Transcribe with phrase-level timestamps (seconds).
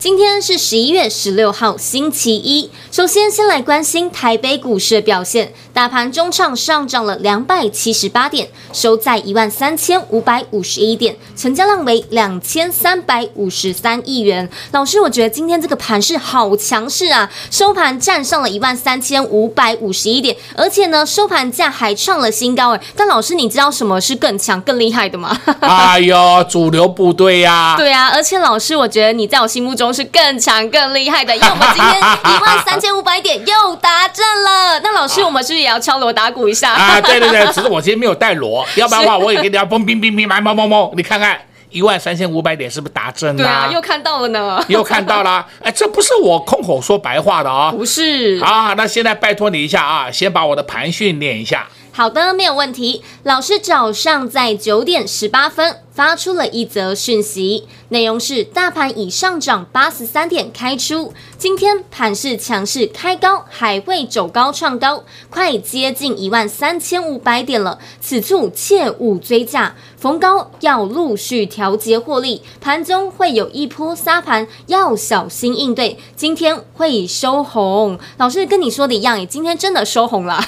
[0.00, 2.70] 今天是十一月十六号，星期一。
[2.90, 5.52] 首先，先来关心台北股市的表现。
[5.74, 14.48] 大盘中场上涨了两百七十八点，收在一万三千五百五十一点，成交量为两千三百五十三亿元。
[14.72, 17.30] 老师，我觉得今天这个盘势好强势啊！
[17.50, 22.74] 收盘站上了一万三千五百五十一点，而且呢，收盘价还创了新高。
[22.74, 25.38] 哎，但老师，你知道什么是更强、更厉害的吗？
[25.60, 27.74] 哎呦，主流部队呀！
[27.76, 29.89] 对啊，而且老师，我觉得你在我心目中。
[29.92, 34.80] 是更强更厉害的， 因为我们今天一万三千五百点又达阵了。
[34.80, 36.72] 那老师，我们是不是也要敲锣打鼓一下？
[36.74, 41.38] 啊，对对对，只是我今天没有带锣， 要不然的话我也给你要嘣冰冰冰来嘣嘣嘣，你看看
[41.70, 43.36] 一万三千五百点是不是达阵？
[43.36, 45.46] 对啊，又看到了呢，又看到了。
[45.62, 48.40] 哎，这不是我空口说白话的啊，不是。
[48.42, 51.68] 啊，那现在拜托你一下啊，先把我的盘训练一下。
[51.92, 53.02] 好的，没有问题。
[53.24, 67.78] 老师早上在九点十八分发出了一则讯息，内容是：大盘已上涨八十三点开出，今天盘势强势开高，还会走高创高，快接近一万三千五百点了。
[68.00, 75.98] 此处切勿追价，逢高要陆续调节获利，盘中会有一波杀盘，要小心应对。
[76.14, 80.34] 今天会收红，老师跟你说的一样，今天真的收红了。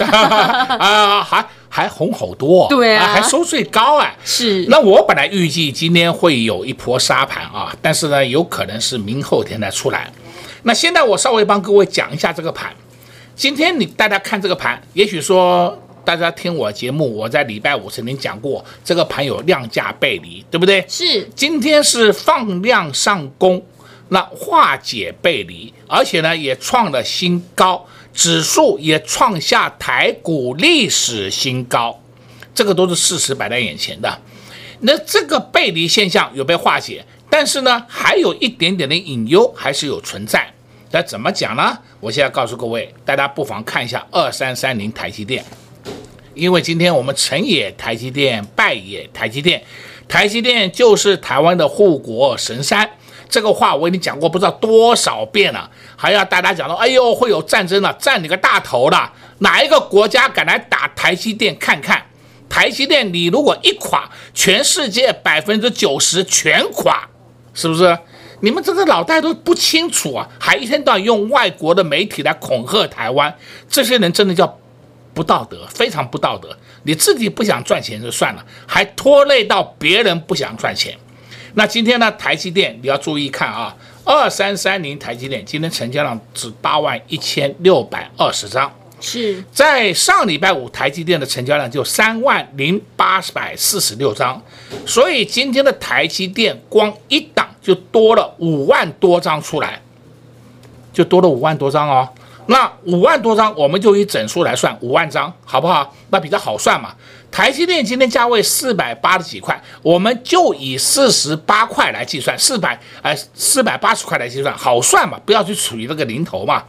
[0.79, 4.67] 啊，还还红好多，对啊，还收最高哎，是。
[4.69, 10.13] 那我本来预计今天会有一波杀盘啊，但是呢，有可能是明后天再出来。
[10.65, 12.71] 那现在我稍微帮各位讲一下这个盘。
[13.35, 15.75] 今天你大家看这个盘，也许说
[16.05, 20.85] 大家听我节目，我在礼拜五曾经讲过，这个盘有量价背离，对不对？
[20.87, 21.27] 是。
[21.35, 23.65] 今天是放量上攻，
[24.11, 27.83] 那化解背离，而且呢也创了新高。
[28.13, 32.01] 指数也创下台股历史新高，
[32.55, 34.19] 这个都是事实摆在眼前的。
[34.81, 40.53] 那这个背离现象有被化解，但是呢，还有一点点的隐忧还是有存在。
[40.91, 41.79] 那怎么讲呢？
[42.01, 45.43] 我现在告诉各位，大家不妨看一下二三三零台积电，
[46.35, 49.63] 因为今天我们成也台积电，败也台积电，
[50.07, 52.91] 台积电就是台湾的护国神山。
[53.33, 61.57] 这个话我已经讲过不知道多少遍了，还要大家讲到，哎呦，会有战争了，占你个大头了，哪一个国家敢来打台积电？
[61.57, 62.05] 看看
[62.51, 67.09] 台积电，你如果一垮，全世界百分之九十全垮，
[67.55, 67.99] 是不是？
[68.41, 73.35] 你们这个脑袋都不清楚啊，还一天到晚用外国的媒体来恐吓台湾，
[73.67, 74.59] 这些人真的叫
[75.15, 76.55] 不道德，非常不道德。
[76.83, 80.99] 你自己不想赚钱就算了，还拖累到别人不想赚钱。
[81.55, 83.75] 那今天呢，台积电你要注意看啊，
[84.05, 94.41] 二三三零台积电今天成交量是八万一千六百二十张，是在上礼拜五台积电的成交量就三万零八百四十六张，
[94.87, 99.81] 所以今天的台积电光一档就多了五万多张出来，
[100.93, 102.09] 就多了五万多张哦。
[102.47, 105.95] 那五万多张，我们就以整数来算，五万张好不好？
[106.11, 106.93] 那比较好算嘛。
[107.33, 116.63] 台积电今天价位四百八十几块，我们就以四十八块来计算，四百哎四百八十块来计算，好算嘛，不要去处于这个零头嘛。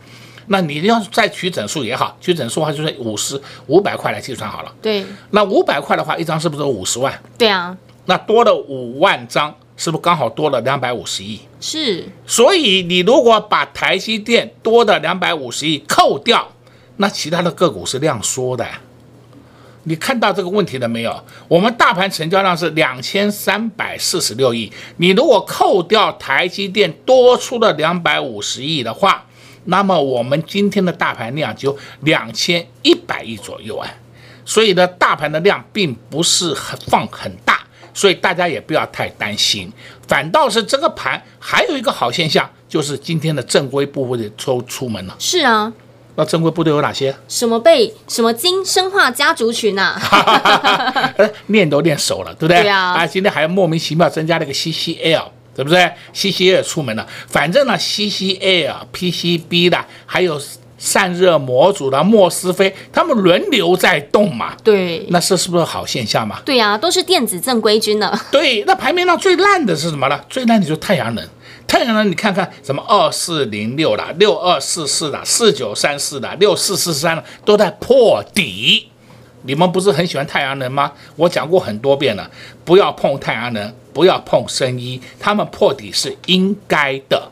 [0.48, 4.74] 那你要再取整数也好，取整数的话就是五十五百块来计算好了。
[4.82, 7.14] 对，那五百块的话，一张是不是五十万？
[7.38, 11.40] 对啊，那多了五万张，是不是刚好多了两百五十亿？
[11.60, 12.06] 是。
[12.26, 16.46] 所以你如果把台积电多的两百五十亿扣掉，
[16.98, 18.66] 那其他的个股是量缩的。
[19.86, 21.24] 你看到这个问题了没有？
[21.48, 29.26] 我们大盘成交量是两千三百四十六亿，你如果扣掉台积电多出了两百五十亿的话，
[29.66, 33.90] 那么我们今天的大盘量就两千一百亿左右啊。
[34.46, 37.60] 所以呢，大盘的量并不是很放很大，
[37.94, 39.72] 所以大家也不要太担心。
[40.08, 45.16] 反倒是这个盘还有一个好现象，就是今天的正规部分的都出门了。
[45.20, 45.72] 是啊。
[46.16, 47.16] 那正规部队有哪些？
[47.28, 47.94] 什么贝？
[48.08, 48.64] 什么金？
[48.64, 50.00] 生化家族群呐？
[51.48, 52.62] 练都练熟了，对不对？
[52.62, 52.94] 对啊。
[52.94, 55.24] 啊，今天还莫名其妙增加了一个 CCL，
[55.56, 57.08] 对不对？CCL 出门了。
[57.28, 60.40] 反正呢，CCL、PCB 的，还有
[60.78, 64.54] 散热模组的莫斯菲，他们轮流在动嘛。
[64.64, 66.40] 对，那这是不是好现象嘛？
[66.46, 68.20] 对呀、啊，都是电子正规军呢。
[68.32, 70.20] 对，那排名上最烂的是什么呢？
[70.30, 71.28] 最烂的就是太阳能。
[71.68, 78.90] 太阳能，你看看什么二四零六啦、六二四四啦、四九三四啦、六四四三的，都在破底。
[79.46, 80.92] 你们不是很喜欢太阳能吗？
[81.18, 82.30] 我讲过很多遍了，
[82.64, 87.30] 不要碰太阳能，不要碰生医，他们破底是应该的，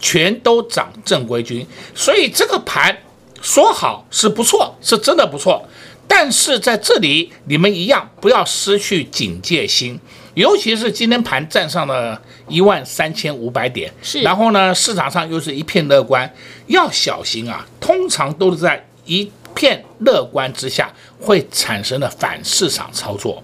[0.00, 1.64] 全都涨正规军。
[1.94, 2.98] 所以这个盘
[3.40, 5.64] 说好是不错，是真的不错。
[6.08, 10.00] 但是在这里，你们一样不要失去警戒心。
[10.34, 16.30] 尤其是今天盘站上了一万三千五百点，是，然后呢，市场上又是一片乐观，
[16.66, 17.66] 要小心啊！
[17.80, 20.90] 通常都是在一片乐观之下
[21.20, 23.42] 会产生的反市场操作。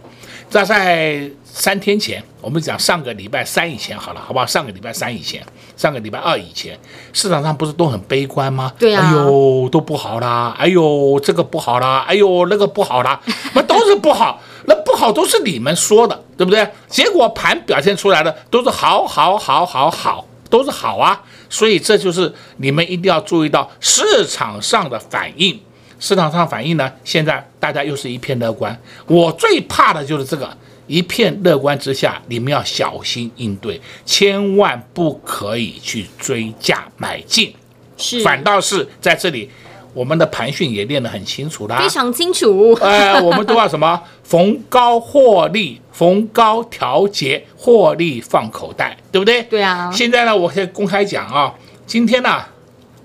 [0.51, 4.47] 这在三天前，我们讲上个礼拜三以前好了，好不好？
[4.47, 5.45] 上个礼拜三以前，
[5.77, 6.79] 上个礼拜二以前，
[7.13, 8.73] 市场上不是都很悲观吗？
[8.79, 10.57] 对啊，哎呦，都不好啦！
[10.59, 12.07] 哎呦，这个不好啦！
[12.09, 13.21] 哎呦，那个不好啦！
[13.53, 14.41] 那都是不好。
[14.65, 16.67] 那不好都是你们说的，对不对？
[16.89, 21.21] 结果盘表现出来的都是好，好，好，好，好，都是好啊。
[21.51, 25.61] 所以这就是你们一定要注意到市场上的反应。
[25.99, 28.81] 市场上反应呢，现在大家又是一片乐观。
[29.07, 30.57] 我最怕的就是这个
[30.87, 37.53] 一片乐观之下，你们要小心应对，千万不可以去追价买进。
[37.97, 39.51] 是，反倒是在这里。
[39.99, 42.73] 我们的盘讯也练得很清楚啦，非常清楚。
[42.81, 44.01] 呃，我们都要什么？
[44.23, 49.43] 逢高获利，逢高调节，获利放口袋，对不对？
[49.45, 49.91] 对啊。
[49.93, 51.53] 现在呢，我先公开讲啊，
[51.85, 52.41] 今天呢，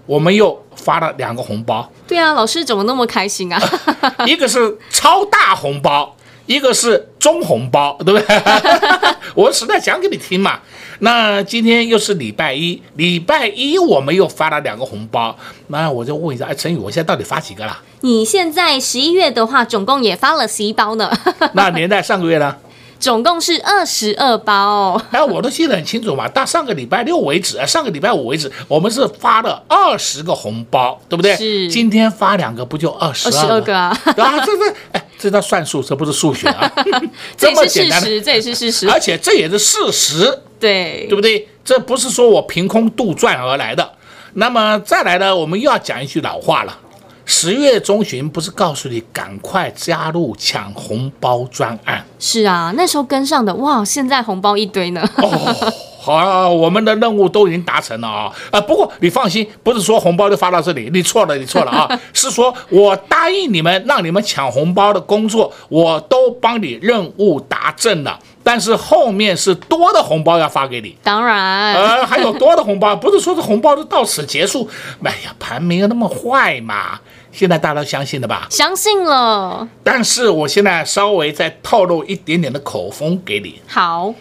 [0.06, 1.92] 我们又发了两个红包。
[2.07, 3.60] 对啊，老师怎么那么开心啊？
[4.28, 6.16] 一个是超大红包，
[6.46, 8.42] 一个是中红包，对不对？
[9.34, 10.60] 我实在讲给你听嘛。
[11.00, 15.36] 那今天又是礼拜一，礼拜一我们又发了两个红包，
[15.68, 17.78] 那我就问一下，哎，陈宇，我现在到底发几个了？
[18.01, 21.12] 你现在十一月的话，总共也发了十一包呢。
[21.54, 22.56] 那连在上个月呢？
[23.00, 25.01] 总共是二十二包。
[25.12, 31.36] 哎，我都记得很清楚嘛，到上个礼拜六为止，上个礼拜五为止，我们是发了二十个红包，对不对？
[31.36, 31.69] 是。
[31.69, 33.75] 今天发两个，不就二十二个？
[33.75, 36.70] 啊，啊，这是哎，这叫算术，这不是数学啊。
[37.38, 40.40] 这也是事实，这也是事实，而且这也是事实。
[40.60, 41.48] 对，对不对？
[41.64, 43.90] 这不是说我凭空杜撰而来的。
[44.34, 46.78] 那么再来呢，我们又要讲一句老话了。
[47.25, 52.06] 十月中旬不是告诉你赶快加入抢红包专案？
[52.20, 55.10] 是啊，那时候跟上的哇，现在红包一堆呢。
[55.16, 55.74] 哦，
[56.04, 58.30] 好啊，我们的任务都已经达成了啊。
[58.52, 62.00] 啊，不过你放心，不是说红包就发到这里，你错了，你错了啊。
[62.12, 68.20] 是说我答应你们，让你们抢红包的工作，我都帮你任务达成了。
[68.46, 74.70] 但是后面是多的红包要发给你，当然，呃，还有多的红包，不是说这红包就到此结束。
[75.02, 77.00] 哎呀，盘没有那么坏嘛，
[77.32, 78.48] 现在大家都相信了吧？
[78.50, 79.66] 相信了。
[79.82, 83.62] 但是我现在稍微再透露一点点的口风给你。
[83.66, 84.14] 好，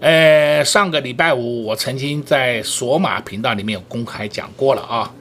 [0.00, 5.12] 呃，上个礼拜五我曾经在索马频道里面有公开讲过了啊，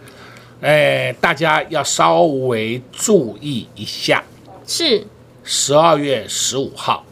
[0.62, 4.24] 呃，大家要稍微注意一下。
[4.68, 5.04] 是，
[5.44, 7.04] 十二月十五号。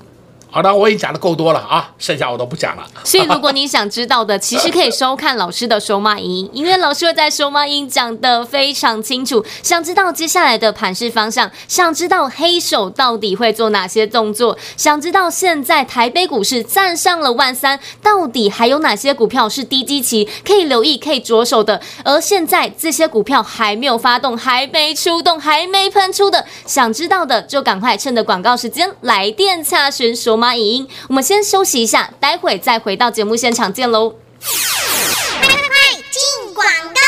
[0.56, 2.88] 好的，我已经讲的够多了啊，剩下我都不讲了。
[3.04, 9.44] 所以，如果你想知道的，其实可以收看老师的收马音，因为老师会在收马音讲的非常清楚。
[9.62, 21.82] 想知道接下来的盘势方向，想知道黑手到底会做哪些动作，想知道现在台北股市站上了万三，到底还有哪些股票是低基期可以留意、可以着手的？
[22.06, 30.50] 而现在这些股票还没有发动、还没出动、还没喷出的，想知道的就赶快趁着广告时间来电查询收码。
[30.56, 34.12] 欢迎，我们先休息一下，待会再回到节目现场见喽。
[34.12, 35.68] 快快快，
[36.12, 37.02] 进广告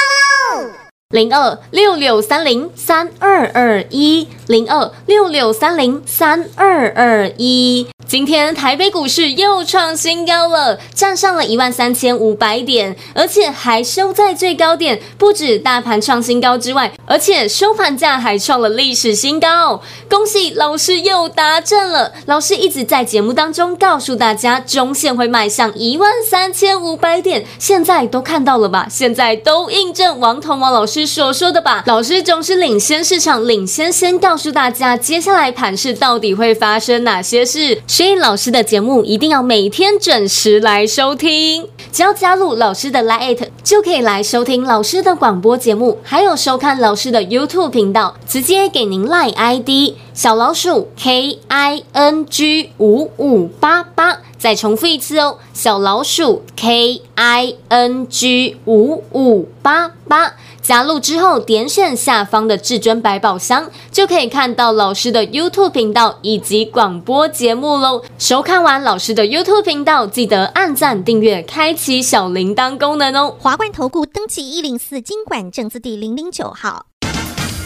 [0.58, 0.72] 喽！
[1.10, 7.88] 零二六六三零三二二一，零二六六三零三二二一。
[8.08, 15.02] 今天台北股市又创新高了，站上了一万三千五百点，而且还收在最高点。
[15.18, 19.82] 不止大盘创新高之外，而且收盘价还创了历史新高。
[20.10, 22.14] 恭喜老师又达阵了！
[22.28, 28.88] 老师一直在节目当中告诉大家，中线会迈向一万三千五百点，现在都看到了吧？
[28.90, 31.84] 现在都印证王彤王老师所说的吧？
[31.86, 37.82] 老师总是领先市场，领先先告告诉大家，接下来盘市到底会发生哪些事。
[37.88, 58.08] 所以老师的节目一定要每天准时来收听，只要加入老师的 Line 就可以来收听老师的广播节目，还有收看老师的 YouTube 频道，直接给您 Line ID 小老鼠 K I N G 五五八八，再重复一次哦，小老鼠 K I N
[58.08, 60.34] G 五五八八。
[60.68, 68.04] 加入之后，点选下方的至尊百宝箱，就可以看到老师的 YouTube 频道以及广播节目喽。
[68.20, 73.34] 收看完老师的 YouTube 频道，记得按赞、订阅、开启小铃铛功能哦。
[73.40, 76.87] 华冠投顾登记一零四经管证字第零零九号。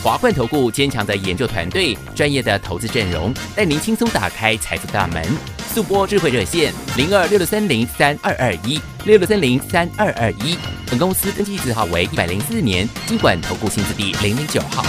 [0.03, 5.23] 华冠投顾坚强的研究团队，专业的投资阵容，带您轻松打开财富大门。
[5.71, 10.57] 速播智慧热线零二六六三零三二二一六六三零三二二一。
[10.87, 14.83] 本公司登记字号为一百零四年金管投顾新字第零零九号。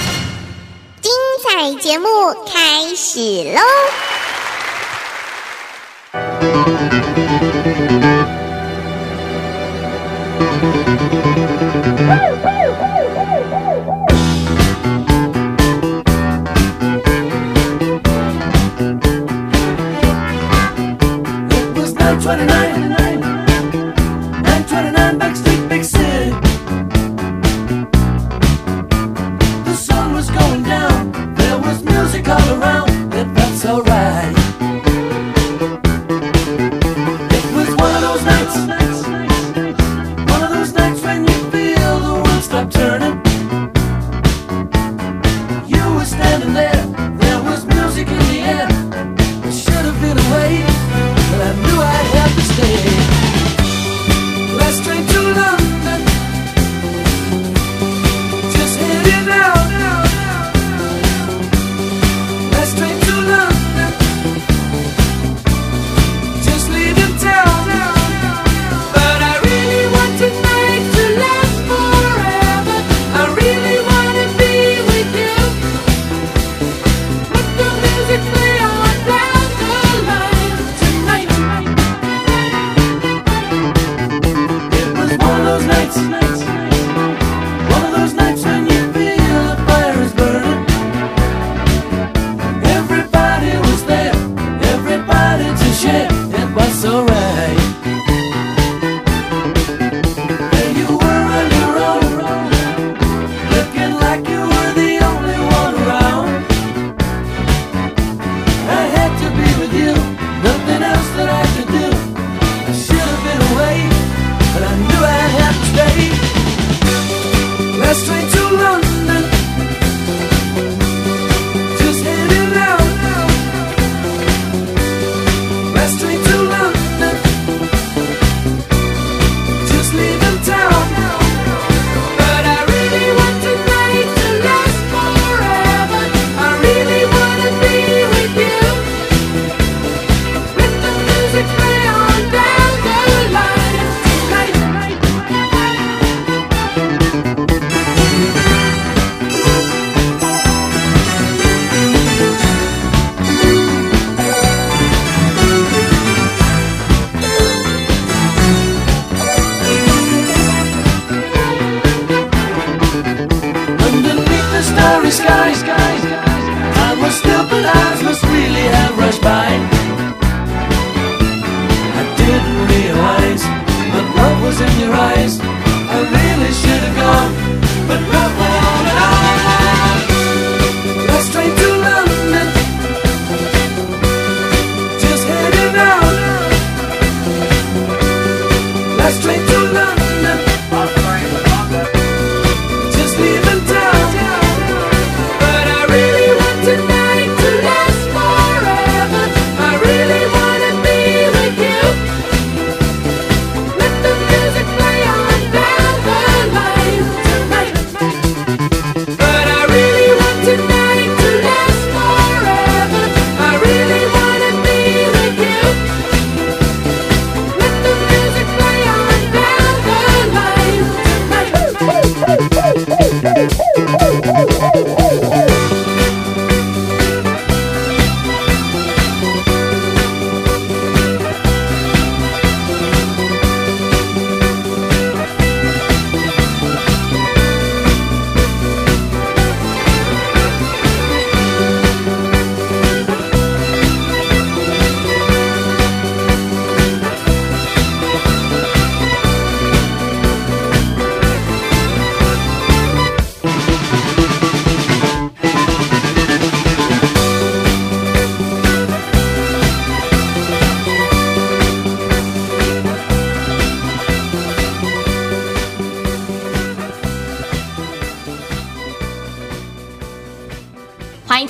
[1.02, 1.12] 精
[1.44, 2.08] 彩节目
[2.50, 3.60] 开始喽！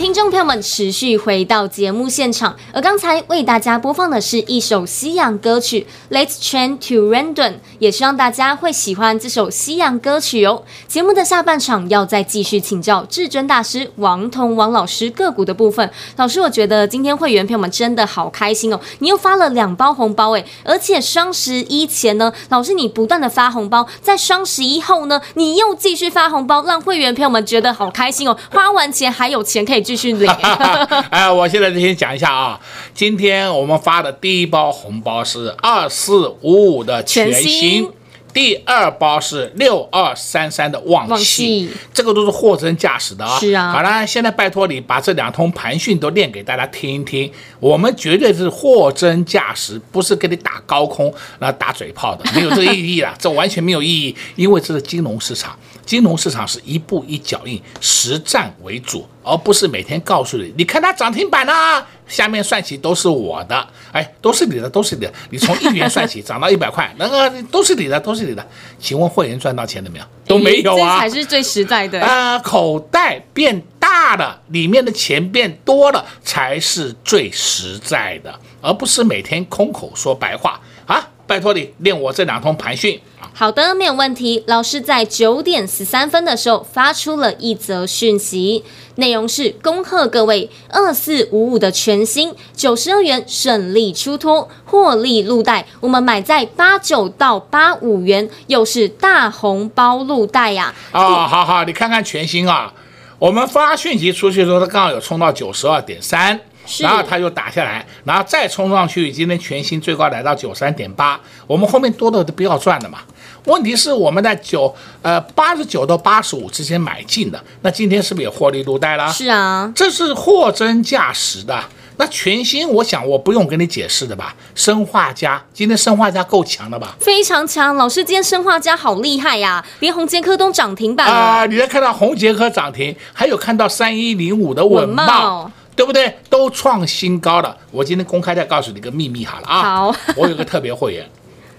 [0.02, 7.34] 听众朋友们持续回到节目现场，而刚才为大家播放的是一首西洋歌曲《Let's Train to Random》，
[7.78, 10.64] 也希望大家会喜欢这首西洋歌曲哦。
[10.88, 15.88] 节目的下半场要再继续请教至尊大师王彤王老师个股的部分。
[16.16, 30.26] 老师，我觉得今天会员朋友们真的好开心哦，你又发了两包红包诶，而且双十一前呢，老师你不断的发红包，在双十一后呢，你又继续发红包，让会员朋友们觉得好开心哦，花完钱还有钱可以继续领。
[31.10, 32.58] 哎，我现在就先讲一下啊，
[32.94, 37.88] 今天我们发的第一包红包是二四五五的全新。
[38.32, 43.38] 第二包是六二三三的旺气，这个都是货真价实的啊。
[43.38, 43.70] 是啊。
[43.70, 47.30] 好了，现在拜托你把这两通盘讯都念给大家听一听，
[47.60, 55.54] 我们绝对是货真价实，不是给你打高空、那打嘴炮的，没有这个意义了，这完全没有意义，因为这是金融市场，
[55.84, 59.06] 金融市场是一步一脚印，实战为主。
[59.24, 65.12] 而不是每天告诉你，你看它涨停板啊，下面算起都是我的，哎，都是你的，都是你的。
[65.30, 68.44] 你从一元算起，涨到一百块，那个都是你的，都是你的。
[68.80, 70.04] 请问会员赚到钱了没有？
[70.26, 70.96] 都没有啊。
[70.96, 72.00] 这才是最实在的。
[72.00, 81.08] 啊、呃，口袋变大了，里面的钱变多了，才是最实在的，而不是每天空口说白话啊。
[81.28, 83.00] 拜托你练我这两通盘讯。
[83.34, 84.44] 好的，没有问题。
[84.46, 88.62] 老师在九点十三分的时候发出了一则讯息，
[88.96, 95.66] 内容是恭贺各位二四五五的全新九十二元顺利出脱，获利入袋。
[95.80, 100.72] 我们买在八九到八五元，又是大红包入袋呀！
[100.92, 102.72] 啊，哦、好好，你看看全新啊，
[103.18, 106.38] 我们发讯息出去的时候，它刚好有冲到九十二点三。
[106.78, 113.00] 然后它又打下来，然后再冲上去，今天全新最高来到九三点八，我们后面多的都不要赚的嘛。
[113.44, 114.72] 问题是我们在九
[115.02, 119.10] 呃八十九到八十五之间买进的，那今天是不是也获利入袋了？
[119.12, 121.62] 是啊，这是货真价实的。
[121.96, 124.34] 那全新，我想我不用跟你解释的吧？
[124.54, 126.96] 生化家今天生化家够强的吧？
[127.00, 131.46] 非常强，老师今天生化家好厉害呀、啊，连红杰科都涨停板啊、呃！
[131.46, 135.50] 你在看到红杰科涨停，还有看到三一零五的稳茂。
[135.74, 136.18] 对不对？
[136.28, 137.56] 都创新高了。
[137.70, 139.62] 我今天公开再告诉你个秘密好了啊！
[139.62, 141.08] 好， 我有个特别会员，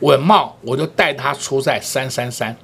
[0.03, 2.55] 稳茂，我就带他出在三三三。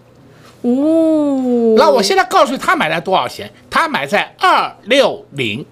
[0.61, 3.51] 哦，那我现在告诉你，他买了多少钱？
[3.69, 5.65] 他买在二六零。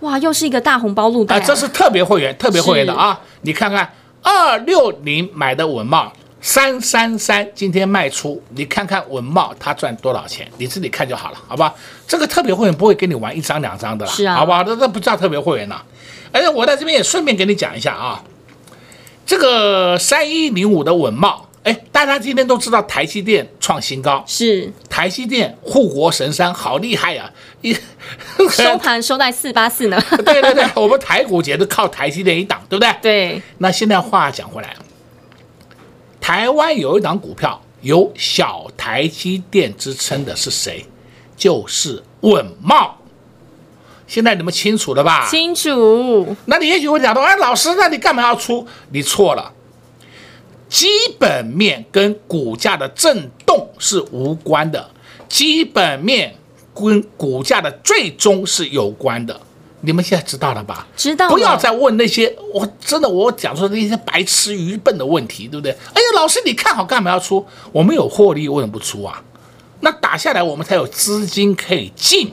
[0.00, 1.40] 哇，又是一个大红包入袋啊！
[1.40, 3.20] 这是特别会员，特别会员的啊！
[3.42, 6.12] 你看看二六零买的稳茂。
[6.42, 11.74] 三三三今天卖出，你看看稳茂他赚多少钱，你自己看就好了，好吧？
[12.08, 14.64] 这个特别会员不会跟你玩一张两张的啦，是啊，好吧？
[14.64, 15.82] 这这不叫特别会员呐。
[16.32, 18.24] 而且我在这边也顺便给你讲一下啊，
[19.30, 27.60] 这个三一零五的稳懋，哎，大家今天都知道台积电创新高，是台积电护国神山，好厉害呀、啊！
[27.60, 27.72] 一
[28.50, 29.96] 收盘收在四八四呢。
[30.26, 32.92] 对对对，我们台股节都靠台积电一档，对不对？
[33.00, 33.42] 对。
[33.58, 34.74] 那现在话讲回来。
[36.20, 40.84] 台湾有一档股票有小台积电之称的是谁？
[41.36, 42.90] 就是稳懋。
[44.10, 45.28] 现在你们清楚了吧？
[45.30, 46.36] 清楚。
[46.46, 48.66] 那你也许会讲到，哎，老师，那你干嘛要出？
[48.90, 49.52] 你错了。
[50.68, 54.90] 基本面跟股价的震动是无关的，
[55.28, 56.34] 基本面
[56.74, 59.40] 跟股价的最终是有关的。
[59.82, 60.88] 你们现在知道了吧？
[60.96, 61.28] 知道。
[61.28, 65.70] 不要再问那些我真的我讲出那些白痴愚笨的问题，对不对？
[65.70, 67.46] 哎呀，老师，你看好干嘛要出？
[67.70, 69.22] 我们有获利，为什么不出啊？
[69.78, 72.32] 那打下来我们才有资金可以进。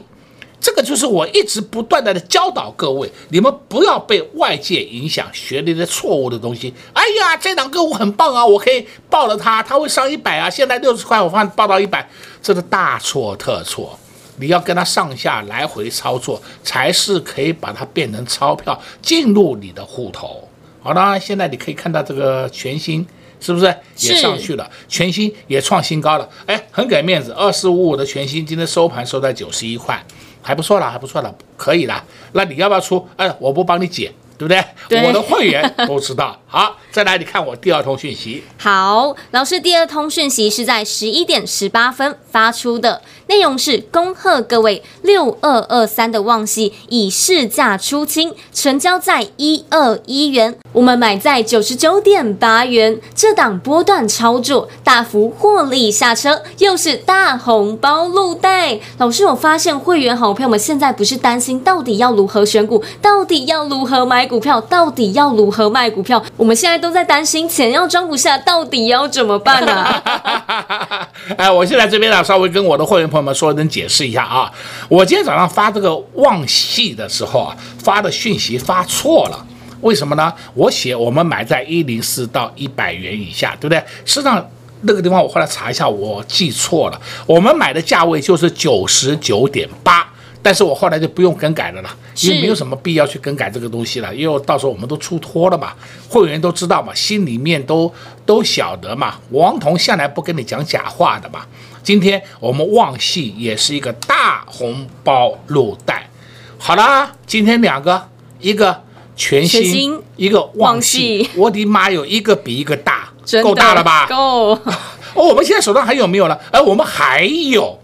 [0.60, 6.74] 这个就是我一直不断的教导各位，你们不要被外界影响，学那些错误的东西。
[6.94, 10.50] 哎呀，这档个股很棒啊，我可以报了它，它会上一百啊。
[10.50, 12.10] 现在六十块，我放报到一百，
[12.42, 13.98] 这是大错特错。
[14.40, 20.48] 你要跟它上下来回操作，才是可以把它变成钞票进入你的户头。
[20.82, 23.06] 好了，现在你可以看到这个全新
[23.40, 23.66] 是不是
[24.00, 24.70] 也上去了？
[24.88, 27.32] 全新也创新高了，哎，很给面子。
[27.32, 30.06] 二四五五的全新今天收盘收在九十一块，
[30.42, 32.04] 还不错了，还不错了，可以了。
[32.34, 33.08] 那你要不要出？
[33.18, 34.12] 哎，我不帮你解。
[34.38, 34.64] 对不对？
[34.88, 36.40] 对，我的会员都知道。
[36.46, 38.44] 好，再来你看我第二通讯息。
[38.58, 58.80] 好，老师第二通讯息是在十一点十八分发出的，内容是恭贺各位六二二三的旺矽以市价出清，成交在一二一元，我们买在九十九点八元，这档波段操作大幅获利下车，又是大红包入袋。
[59.00, 64.27] 老师，我发现会员好朋友们现在不是担心到底要如何选股，到底要如何买。
[64.28, 66.22] 股票到底要如何卖股票？
[66.36, 71.10] 我们现在都在担心钱要装不下，到底要怎么办呢、啊？
[71.38, 74.52] 哎，我现在这边呢，稍微跟我的会员朋友们说，能解释一下啊。
[74.90, 79.46] 我今天早上发这个旺系的时候啊，发的讯息发错了，
[79.82, 80.32] 为什么呢？
[80.54, 83.82] 我写我们买在一零四到一百元以下，对不对？
[84.06, 84.50] 实际上
[84.82, 90.07] 那个地方我后来查一下，我记错了，我们买的价位就是九十九点八。
[90.42, 95.74] 但是我后来就不用更改了啦，因为没有什么必要去更改这个东西了，因为到时候我们都出脱了嘛，
[96.10, 97.92] 会员都知道嘛，心里面都
[98.26, 99.16] 都晓得嘛。
[99.32, 101.46] 王彤向来不跟你讲假话的嘛。
[101.84, 106.10] 今天我们旺系也是一个大红包入袋，
[106.58, 108.84] 好啦，今天两个，一个
[109.16, 113.10] 全新，全新一个旺系，我的妈，哟一个比一个大，
[113.42, 114.06] 够大了吧？
[114.08, 114.52] 够。
[115.16, 116.40] 哦，我们现在手上还有没有了？
[116.52, 117.80] 哎，我们还有。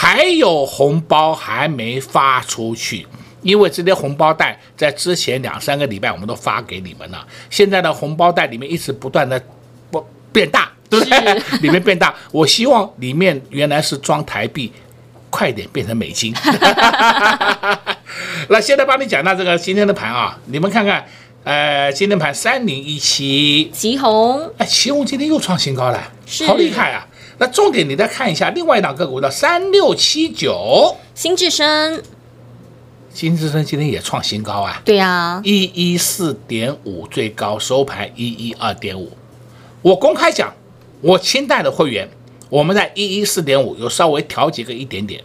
[0.00, 3.04] 还有红包还没发出去，
[3.42, 7.26] 因为这些红包袋在之前两三个礼拜我们都发给你们了。
[7.50, 9.42] 现在的红包袋里面一直不断的
[9.90, 11.42] 不变大，对不对？
[11.62, 14.72] 里面变大，我希望里面原来是装台币，
[15.30, 16.32] 快点变成美金。
[18.48, 21.04] 那现在帮你讲到这个今天的盘啊，你们看看，
[21.42, 26.00] 呃，今天盘三零一七，奇鋐，哎，奇鋐今天又创新高了，
[26.46, 27.04] 好厉害啊！
[27.38, 32.02] 那重点，你再看一下另外一档个股的三六七九，新智深，
[33.14, 34.82] 新智深今天也创新高啊！
[34.84, 39.12] 对呀、啊，一一四点五最高收盘一一二点五。
[39.82, 40.52] 我公开讲，
[41.00, 42.08] 我清代的会员，
[42.50, 45.22] 我们在一一四点五有稍微调节个一点点，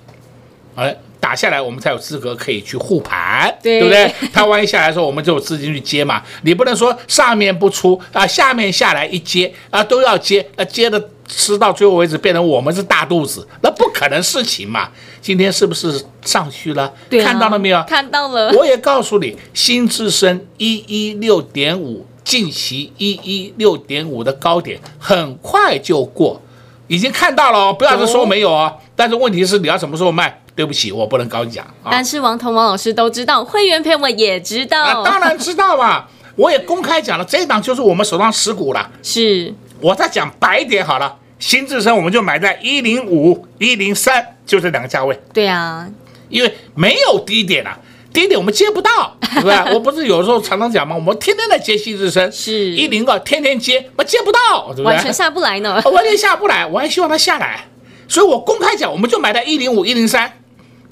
[0.76, 0.96] 哎，
[1.34, 4.30] 打下来我们才有资格可以去护盘，对，对不对？
[4.32, 6.22] 它万一下来的时候，我们就有资金去接嘛。
[6.44, 11.10] 你不能说上面不出啊，下面下来一接啊都要接，啊接的。
[11.26, 14.90] 吃到最后为止，变成我们是大肚子，那不可能事情嘛。
[15.22, 16.94] 今天是不是上去了？
[17.10, 17.82] 对啊，看到了没有？
[17.88, 18.52] 看到了。
[18.52, 26.40] 我也告诉你，新智深一一六点五，近期一一六点五的高点很快就过，
[26.88, 27.74] 已经看到了哦。
[27.74, 28.72] 不要是说没有哦。
[28.96, 30.43] 但是问题是你要什么时候卖？
[30.56, 31.66] 对不起，我不能告诉你讲。
[31.90, 34.84] 但是王彤王老师都知道，会员朋友们也知道。
[34.84, 36.06] 啊，当然知道嘛。
[36.36, 38.90] 我也公开讲了，这一档就是我们手上持股了。
[39.04, 39.54] 是。
[39.80, 45.20] 我再讲白一点好了，新至升我们就买在一零五一零三，就这两个价位。
[45.32, 45.88] 对啊，
[46.30, 47.78] 因为没有低点啊，
[48.12, 49.74] 低点我们接不到， 对不对？
[49.76, 50.96] 我不是有时候常常讲吗？
[50.96, 54.86] 我们天天在接新至升，是一零二，天天接，我接不到，对不对？
[54.86, 57.68] 完全下不来呢， 完全下不来，我还希望它下来，
[58.08, 60.32] 所以我公开讲，我们就买在一零五一零三。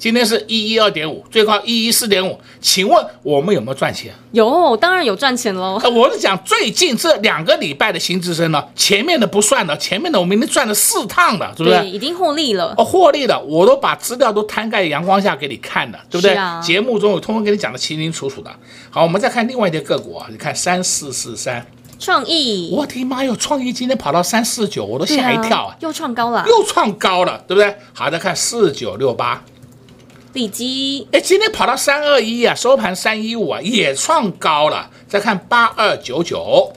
[0.01, 4.11] 今天是一一二点五，最高一一四点五，请问我们有没有赚钱？
[4.31, 5.79] 有，当然有赚钱喽。
[5.93, 11.79] 我是讲最近这两个礼拜的新资深呢，前面的不算了，前面的我们已经赚了四趟了，是不是？
[11.81, 12.73] 对，已经获利了。
[12.79, 16.33] 哦，获利了，我都把资料都摊在阳光下给你看了，对不对？
[16.33, 18.49] 啊、节目中我通通给你讲的清清楚楚的。
[18.89, 21.63] 好，我们再看另外一些个股啊，你看三四四三，
[21.99, 22.71] 创意。
[22.73, 27.75] 我的妈哟，创意今天跑到三四九，我都吓一跳啊，又创高了，又创高了，对不对？
[27.93, 29.43] 好，再看四九六八。
[30.34, 34.89] 立基，哎，今天跑到三二一啊，收盘三一五啊，也创高了。
[35.08, 36.72] 再看八二九九，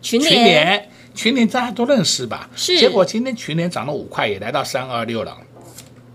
[0.00, 2.48] 群联，群联大家都认识吧？
[2.54, 2.78] 是。
[2.78, 5.36] 结果今天群联涨了五块，也来到三二六了。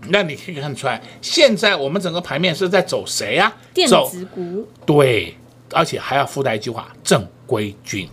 [0.08, 3.56] 那你可以看出来，现在我们整个盘面是在走谁呀、啊？
[3.74, 4.66] 电子股。
[4.86, 5.36] 对，
[5.72, 8.08] 而且还要附带一句话：正规军。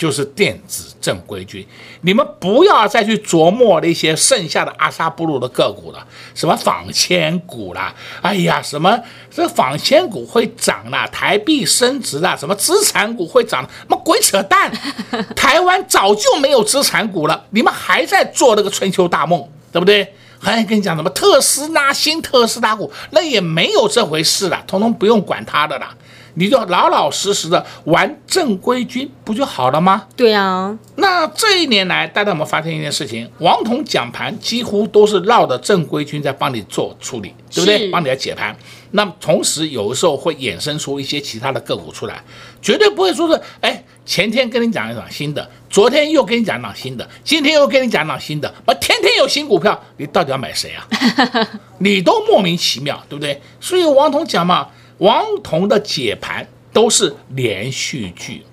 [0.00, 1.62] 就是电子正规军，
[2.00, 6.02] 你们不要再去琢磨那些剩下的阿萨布鲁的个股了，
[6.34, 8.98] 什么纺纤股啦，哎呀，什么
[9.30, 14.72] 这纺纤股会涨啦，台币升值啦，什么资产股会涨，什么鬼扯淡！
[15.36, 20.14] 台湾早就没有资产股了，你们还在做那个春秋大梦，对不对？
[20.40, 25.94] 还跟你讲什么特斯拉新特斯拉股，那也没有这回事了，统统不用管它的了。
[26.34, 30.06] 你就老老实实的玩正规军不就好了吗？
[30.16, 33.30] 对啊，那这一年来，大家有没有发现一件事情？
[33.38, 37.90] 王彤讲盘几乎都是绕着正规军在帮你做处理，对不对？
[37.90, 38.54] 帮你来解盘。
[38.92, 42.20] 那同时有的时候会衍生出一些其他的个股出来，
[42.60, 50.84] 绝对不会说是哎，前天跟你讲一档新的，昨天又跟你讲一档新的，今天又跟你讲一档新的，啊，天天有新股票，你到底要买谁啊？
[51.78, 53.40] 你都莫名其妙，对不对？
[53.60, 54.68] 所以王彤讲嘛。
[55.00, 58.44] 王彤的解盘都是连续剧，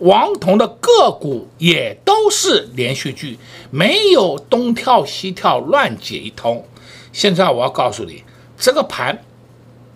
[0.00, 3.38] 王彤的个股也都是连续剧，
[3.70, 6.66] 没有东跳西跳乱解一通。
[7.12, 8.24] 现在我要告诉你，
[8.58, 9.22] 这个盘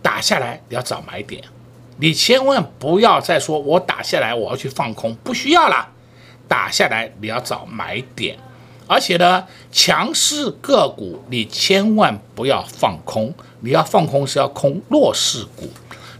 [0.00, 1.42] 打下来你要找买点，
[1.98, 5.88] 你千万不要再说我打下来我要去放空，不需要了。
[6.46, 8.38] 打下来你要找买点，
[8.86, 15.68] 而且呢，强势个股你千万不要放空，你要放空是要空弱势股。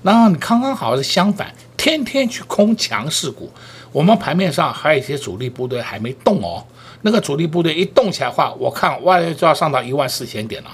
[0.06, 3.50] 然后你刚刚好是相反，天天去空强势股，
[3.90, 6.64] 我们盘面上还有一些主力部队还没动哦。
[7.02, 10.70] 那个主力部队一动起来的话，我看外围就要上到一万四千点了，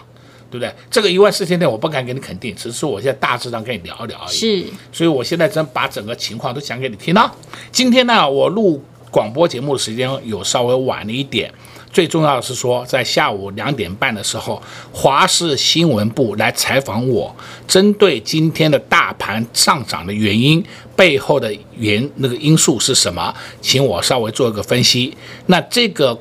[0.51, 0.71] 对不对？
[0.91, 4.35] 这个一万四千点我不敢给你肯定，只是我现在大致上跟你聊一聊而已。
[4.35, 7.35] 是，所以我现在真把整个情况都讲给你听了。
[7.71, 11.51] 今天呢，我录广播节目的时间有稍微晚了一点。
[11.93, 14.61] 最重要的是说，在下午两点半的时候，
[14.93, 17.35] 华视新闻部来采访我，
[17.69, 20.65] 针对今天的大盘上涨的原因
[20.97, 25.15] 背后的原那个因素是什么，请我稍微做一个分析。
[25.47, 26.19] 那这个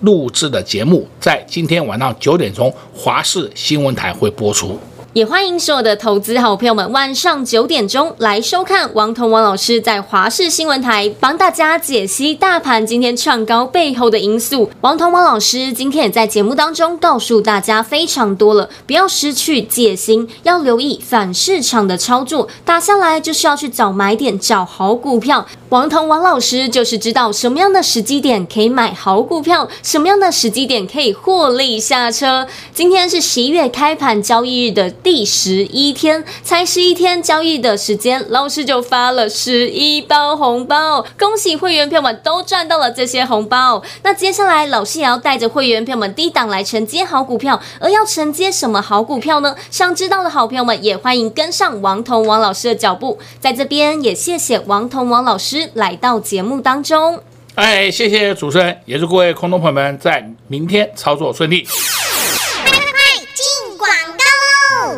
[0.00, 4.76] 录制的节目在今天晚上九点钟，华视新闻台会播出。
[5.14, 14.70] 也欢迎所有的投资好朋友们晚上九点钟来收看王彤王老师在华视新闻台帮大家解析大盘今天创高背后的因素。
[14.80, 25.46] 王彤王老师今天也在节目当中告诉大家非常多了，不要失去戒心，要留意反市场的操作，打下来就是要去找买点，找好股票。
[25.68, 32.46] 王彤王老师就是知道什么样的时机点可以买好股票，什么样的时机点可以获利下车。
[32.72, 34.94] 今天是十一月开盘交易日的。
[35.02, 43.82] 第十一天，才十一天交易的时间，老师就发了十一包红包，恭喜会员朋友们都赚到了这些红包。
[44.02, 49.56] 那接下来，老师也要带着会员朋友们低档来承接好股票，而要承接什么好股票呢？
[49.70, 53.18] 想知道的好朋友们也欢迎跟上王彤王老师的脚步。
[53.40, 57.20] 在这边也谢谢王彤王老师来到节目当中。
[57.56, 61.66] 哎，谢谢主持人，也祝各位空头朋友们在明天操作顺利。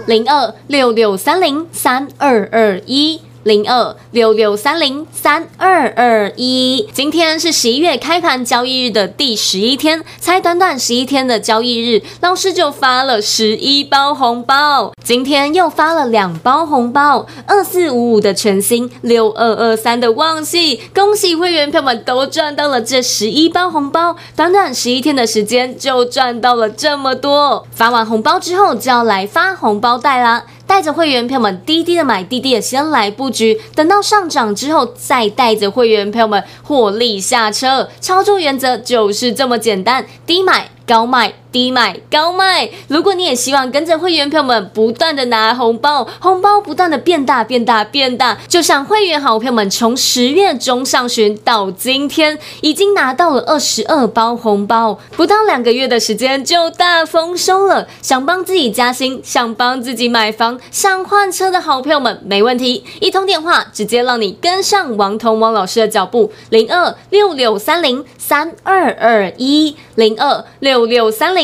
[0.07, 3.21] 零二六六三零三二二一。
[3.45, 14.93] 零二六六三零三二二一，今天是十一月开盘交易日的第十一天，才短短十一天的交易日，老师就发了十一包红包。
[15.05, 27.67] 今天又发了两包红包，二四五五的全新，六二二三的旺矽，恭喜会员朋友们都赚到了这十一包红包，短短十一天的时间就赚到了这么多。
[27.71, 30.45] 发完红包之后就要来发红包袋啦。
[30.67, 37.89] 带着会员朋友们低低的买，低低的先来布局，等到上涨之后，再带着会员朋友们获利下车。
[38.01, 41.35] 操作原则就是这么简单，低买高卖。
[41.55, 57.87] 低买高卖，如果你也希望跟着会员朋友们不断的拿红包，红包不断的变大变大变大，就像会员好朋友们从十月中上旬到今天，已经拿到了二十二包红包，不到两个月的时间就大丰收了。
[58.03, 71.44] 想帮自己加薪，想帮自己买房，想换车的好朋友们，没问题，一通电话直接让你跟上王彤王老师的脚步，零二六六三零三二二一，零二六六三零。